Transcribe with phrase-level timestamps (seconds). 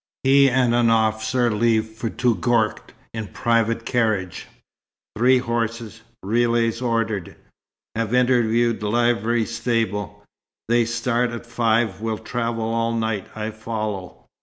[0.23, 4.47] "He and an officer leave for Touggourt in private carriage
[5.15, 7.35] three horses relays ordered.
[7.95, 10.23] Have interviewed livery stable.
[10.67, 13.27] They start at five will travel all night.
[13.35, 14.25] I follow."